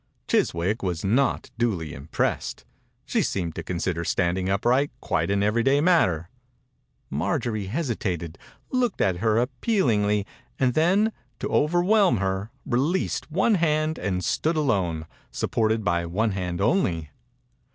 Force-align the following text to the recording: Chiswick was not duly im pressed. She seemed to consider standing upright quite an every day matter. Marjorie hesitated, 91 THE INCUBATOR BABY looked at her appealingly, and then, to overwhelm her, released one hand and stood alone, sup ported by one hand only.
Chiswick 0.27 0.81
was 0.81 1.05
not 1.05 1.51
duly 1.59 1.93
im 1.93 2.07
pressed. 2.07 2.65
She 3.05 3.21
seemed 3.21 3.53
to 3.53 3.61
consider 3.61 4.03
standing 4.03 4.49
upright 4.49 4.89
quite 4.99 5.29
an 5.29 5.43
every 5.43 5.61
day 5.61 5.79
matter. 5.79 6.31
Marjorie 7.11 7.67
hesitated, 7.67 8.39
91 8.39 8.39
THE 8.39 8.45
INCUBATOR 8.47 8.67
BABY 8.71 8.81
looked 8.81 9.01
at 9.01 9.21
her 9.21 9.37
appealingly, 9.37 10.25
and 10.57 10.73
then, 10.73 11.11
to 11.37 11.49
overwhelm 11.49 12.17
her, 12.17 12.49
released 12.65 13.29
one 13.29 13.53
hand 13.53 13.99
and 13.99 14.25
stood 14.25 14.55
alone, 14.55 15.05
sup 15.29 15.51
ported 15.51 15.83
by 15.83 16.07
one 16.07 16.31
hand 16.31 16.61
only. 16.61 17.11